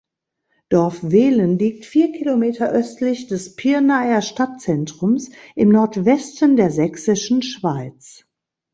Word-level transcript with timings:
Dorf 0.69 0.97
Wehlen 1.03 1.59
liegt 1.59 1.85
vier 1.85 2.11
Kilometer 2.11 2.71
östlich 2.71 3.27
des 3.27 3.55
Pirnaer 3.55 4.23
Stadtzentrums 4.23 5.29
im 5.55 5.69
Nordwesten 5.69 6.55
der 6.55 6.71
Sächsischen 6.71 7.43
Schweiz. 7.43 8.25